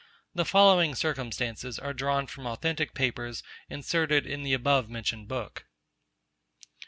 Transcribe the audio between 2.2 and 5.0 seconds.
from authentic papers, inserted in the above